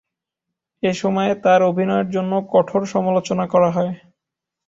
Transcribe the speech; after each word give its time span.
এই 0.83 0.95
সময়ে, 0.95 1.31
তার 1.43 1.59
অভিনয়ের 1.63 2.07
জন্য 2.09 2.31
কঠোর 2.51 2.81
সমালোচনা 2.93 3.45
করা 3.53 3.69
হয়। 3.71 3.91